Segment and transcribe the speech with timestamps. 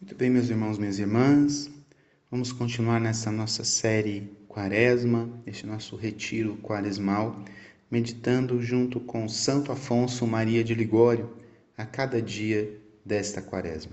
[0.00, 1.70] Muito bem, meus irmãos, minhas irmãs,
[2.30, 7.44] vamos continuar nessa nossa série Quaresma, este nosso retiro quaresmal,
[7.90, 11.36] meditando junto com Santo Afonso Maria de Ligório
[11.76, 13.92] a cada dia desta Quaresma.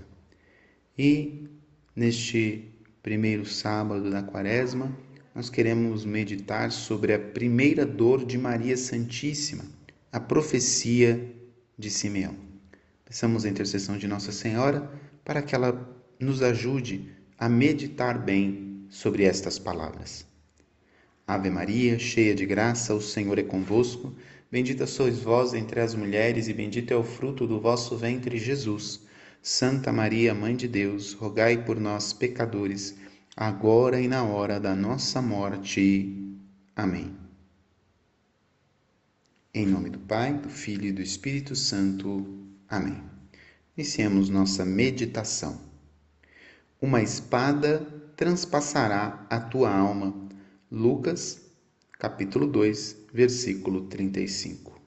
[0.96, 1.46] E
[1.94, 2.72] neste
[3.02, 4.96] primeiro sábado da Quaresma,
[5.34, 9.66] nós queremos meditar sobre a primeira dor de Maria Santíssima,
[10.10, 11.34] a profecia
[11.78, 12.34] de Simeão.
[13.04, 14.90] Peçamos a intercessão de Nossa Senhora
[15.22, 20.26] para que ela nos ajude a meditar bem sobre estas palavras.
[21.26, 24.14] Ave Maria, cheia de graça, o Senhor é convosco.
[24.50, 29.02] Bendita sois vós entre as mulheres, e bendito é o fruto do vosso ventre, Jesus.
[29.42, 32.96] Santa Maria, Mãe de Deus, rogai por nós, pecadores,
[33.36, 36.34] agora e na hora da nossa morte.
[36.74, 37.14] Amém.
[39.54, 42.26] Em nome do Pai, do Filho e do Espírito Santo.
[42.68, 43.02] Amém.
[43.76, 45.67] Iniciemos nossa meditação
[46.80, 47.84] uma espada
[48.16, 50.14] transpassará a tua alma.
[50.70, 51.40] Lucas,
[51.98, 54.80] capítulo 2, versículo 35.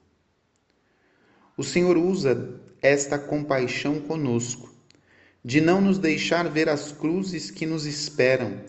[1.57, 4.73] O Senhor usa esta compaixão conosco,
[5.43, 8.61] de não nos deixar ver as cruzes que nos esperam,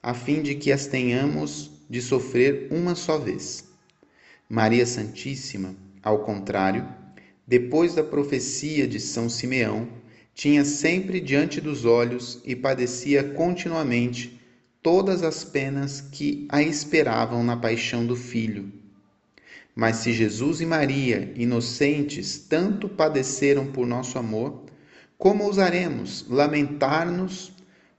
[0.00, 3.64] a fim de que as tenhamos de sofrer uma só vez.
[4.48, 6.88] Maria Santíssima, ao contrário,
[7.44, 9.88] depois da profecia de São Simeão,
[10.38, 14.40] tinha sempre diante dos olhos e padecia continuamente
[14.80, 18.72] todas as penas que a esperavam na paixão do Filho.
[19.74, 24.62] Mas se Jesus e Maria, inocentes, tanto padeceram por nosso amor,
[25.18, 27.50] como ousaremos lamentar-nos,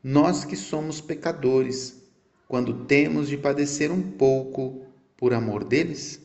[0.02, 2.02] nós que somos pecadores,
[2.48, 4.86] quando temos de padecer um pouco
[5.18, 6.22] por amor deles?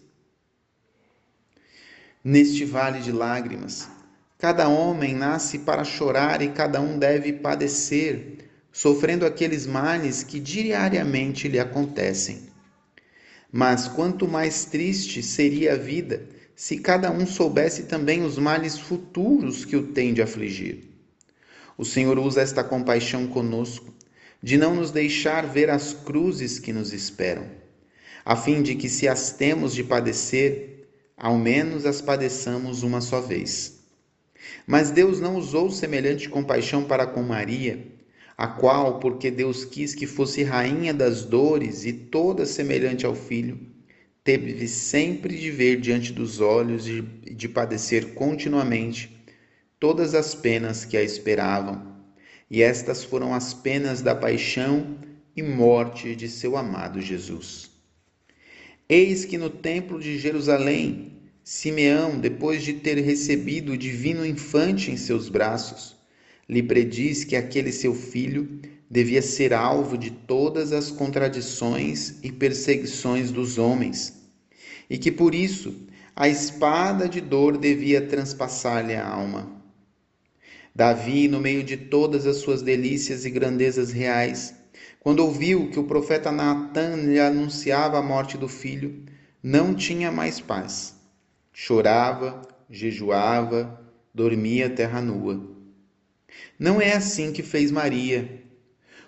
[2.22, 3.90] Neste vale de lágrimas,
[4.38, 8.38] Cada homem nasce para chorar e cada um deve padecer,
[8.72, 12.42] sofrendo aqueles males que diariamente lhe acontecem.
[13.50, 19.64] Mas quanto mais triste seria a vida se cada um soubesse também os males futuros
[19.64, 20.90] que o tem de afligir.
[21.76, 23.92] O Senhor usa esta compaixão conosco,
[24.42, 27.46] de não nos deixar ver as cruzes que nos esperam,
[28.24, 33.20] a fim de que, se as temos de padecer, ao menos as padeçamos uma só
[33.20, 33.83] vez.
[34.66, 37.86] Mas Deus não usou semelhante compaixão para com Maria,
[38.36, 43.58] a qual, porque Deus quis que fosse rainha das dores e toda semelhante ao filho,
[44.22, 49.14] teve sempre de ver diante dos olhos e de padecer continuamente
[49.78, 51.94] todas as penas que a esperavam.
[52.50, 54.98] E estas foram as penas da paixão
[55.36, 57.70] e morte de seu amado Jesus.
[58.88, 61.13] Eis que no templo de Jerusalém
[61.46, 65.94] Simeão, depois de ter recebido o divino infante em seus braços,
[66.48, 68.60] lhe prediz que aquele seu filho
[68.90, 74.22] devia ser alvo de todas as contradições e perseguições dos homens,
[74.88, 79.62] e que por isso a espada de dor devia transpassar-lhe a alma.
[80.74, 84.54] Davi, no meio de todas as suas delícias e grandezas reais,
[84.98, 89.04] quando ouviu que o profeta Natan lhe anunciava a morte do filho,
[89.42, 90.93] não tinha mais paz
[91.56, 93.80] chorava, jejuava,
[94.12, 95.40] dormia terra nua.
[96.58, 98.42] Não é assim que fez Maria.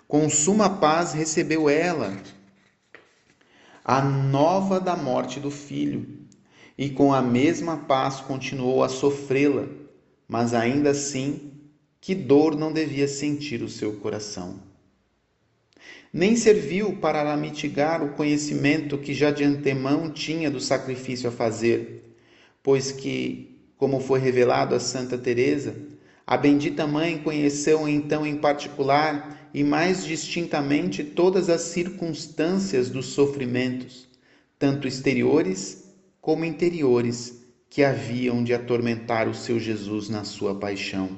[0.07, 2.17] Com suma paz recebeu ela
[3.83, 6.25] a nova da morte do filho,
[6.77, 9.65] e com a mesma paz continuou a sofrê-la,
[10.27, 11.53] mas ainda assim,
[11.99, 14.61] que dor não devia sentir o seu coração.
[16.11, 22.06] Nem serviu para mitigar o conhecimento que já de antemão tinha do sacrifício a fazer
[22.67, 25.73] pois que, como foi revelado a Santa Teresa,
[26.25, 34.09] a bendita mãe conheceu então em particular e mais distintamente todas as circunstâncias dos sofrimentos,
[34.59, 41.11] tanto exteriores como interiores, que haviam de atormentar o seu Jesus na sua paixão.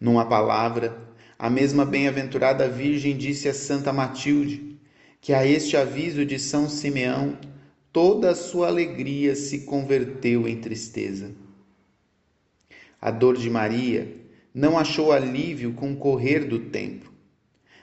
[0.00, 1.06] Numa palavra,
[1.38, 4.76] a mesma bem-aventurada Virgem disse a Santa Matilde
[5.20, 7.38] que a este aviso de São Simeão
[7.92, 11.30] toda a sua alegria se converteu em tristeza.
[13.00, 14.16] A dor de Maria
[14.54, 17.12] não achou alívio com o correr do tempo.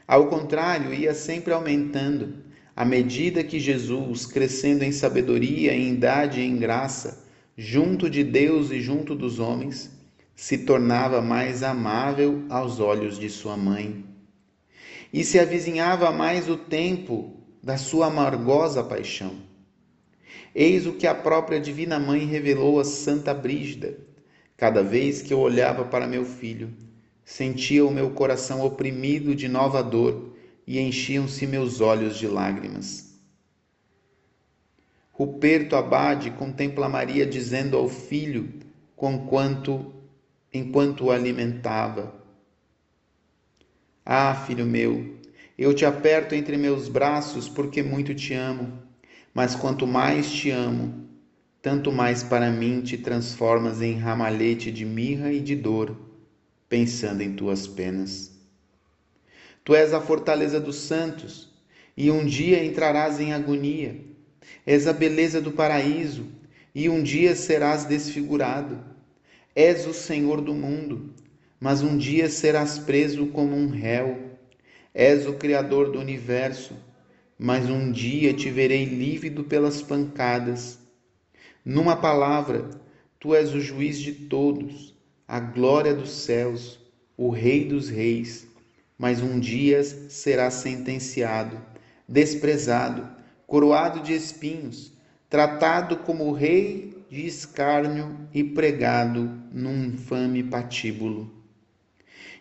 [0.08, 2.36] Ao contrário, ia sempre aumentando,
[2.76, 8.72] à medida que Jesus, crescendo em sabedoria, em idade e em graça, junto de Deus
[8.72, 9.92] e junto dos homens,
[10.36, 14.06] se tornava mais amável aos olhos de sua mãe.
[15.14, 19.49] E se avizinhava mais o tempo da sua amargosa paixão.
[20.54, 23.98] Eis o que a própria Divina Mãe revelou a Santa Brígida.
[24.58, 26.74] Cada vez que eu olhava para meu filho,
[27.30, 30.34] Sentia o meu coração oprimido de nova dor
[30.66, 33.14] e enchiam-se meus olhos de lágrimas.
[35.12, 38.52] Ruperto Abade contempla Maria dizendo ao filho,
[38.96, 39.94] conquanto,
[40.52, 42.16] enquanto o alimentava:
[44.04, 45.20] Ah, filho meu,
[45.56, 48.74] eu te aperto entre meus braços porque muito te amo,
[49.34, 51.08] mas quanto mais te amo,
[51.62, 56.10] tanto mais para mim te transformas em ramalhete de mirra e de dor
[56.70, 58.32] pensando em tuas penas.
[59.66, 61.50] Tu és a fortaleza dos santos,
[61.98, 64.00] e um dia entrarás em agonia.
[64.66, 66.28] És a beleza do paraíso,
[66.74, 68.80] e um dia serás desfigurado.
[69.56, 71.14] És o Senhor do mundo,
[71.60, 74.30] mas um dia serás preso como um réu.
[74.94, 76.74] És o Criador do universo,
[77.40, 80.78] mas um dia te verei lívido pelas pancadas.
[81.64, 82.70] Numa palavra,
[83.18, 84.94] tu és o juiz de todos
[85.26, 86.80] a glória dos céus,
[87.16, 88.46] o Rei dos Reis,
[88.98, 91.58] mas um dia será sentenciado,
[92.06, 93.08] desprezado,
[93.48, 94.92] coroado de espinhos,
[95.30, 101.32] tratado como rei de escárnio e pregado num infame patíbulo.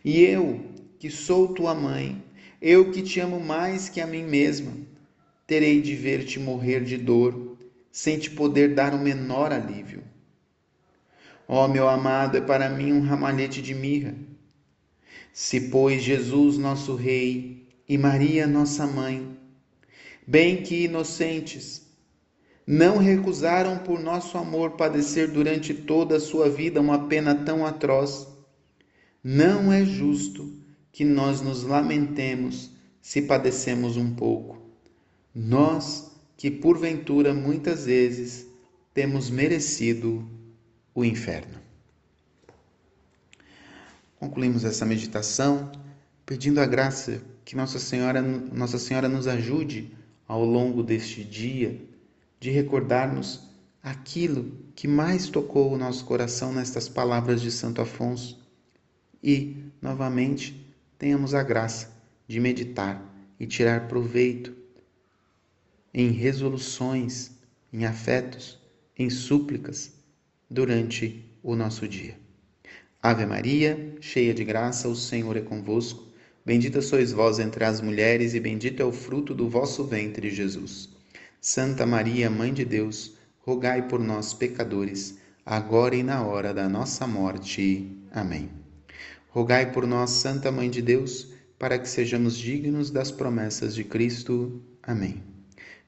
[0.05, 0.61] E eu,
[0.99, 2.25] que sou tua mãe,
[2.61, 4.73] eu que te amo mais que a mim mesma,
[5.47, 7.57] terei de ver-te morrer de dor,
[7.91, 10.03] sem te poder dar o menor alívio.
[11.47, 14.15] Ó oh, meu amado, é para mim um ramalhete de mirra.
[15.33, 19.39] Se, pois, Jesus, nosso Rei, e Maria, nossa mãe,
[20.27, 21.87] bem que inocentes,
[22.67, 28.29] não recusaram por nosso amor padecer durante toda a sua vida uma pena tão atroz,
[29.25, 30.53] não é justo
[30.93, 32.71] que nós nos lamentemos
[33.01, 34.61] se padecemos um pouco.
[35.35, 38.47] Nós que porventura muitas vezes
[38.95, 40.29] temos merecido
[40.95, 41.59] o inferno.
[44.19, 45.71] Concluímos essa meditação
[46.27, 49.97] pedindo a graça que Nossa Senhora, Nossa Senhora nos ajude
[50.27, 51.81] ao longo deste dia
[52.39, 53.49] de recordarmos
[53.83, 58.39] aquilo que mais tocou o nosso coração nestas palavras de Santo Afonso
[59.23, 60.68] e, novamente,
[60.99, 61.97] tenhamos a graça
[62.27, 63.03] de meditar
[63.39, 64.55] e tirar proveito
[65.95, 67.31] em resoluções,
[67.73, 68.59] em afetos,
[68.99, 69.93] em súplicas
[70.51, 72.17] durante o nosso dia.
[73.01, 76.09] Ave Maria, cheia de graça, o Senhor é convosco.
[76.45, 80.89] Bendita sois vós entre as mulheres, e bendito é o fruto do vosso ventre, Jesus.
[81.41, 87.07] Santa Maria, Mãe de Deus, rogai por nós, pecadores, agora e na hora da nossa
[87.07, 87.97] morte.
[88.11, 88.68] Amém.
[89.29, 94.63] Rogai por nós, Santa Mãe de Deus, para que sejamos dignos das promessas de Cristo.
[94.83, 95.23] Amém.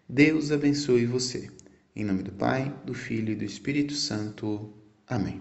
[0.09, 1.51] Deus abençoe você.
[1.95, 4.73] Em nome do Pai, do Filho e do Espírito Santo.
[5.07, 5.41] Amém.